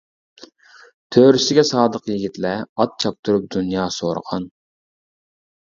تۆرىسىگە 1.15 1.65
سادىق 1.73 2.09
يىگىتلەر، 2.13 2.65
ئات 2.87 2.97
چاپتۇرۇپ 3.05 3.47
دۇنيا 3.59 3.87
سورىغان! 4.01 4.51